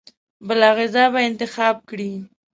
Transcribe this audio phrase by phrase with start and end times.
[0.47, 2.11] بله غذا به انتخاب کړي.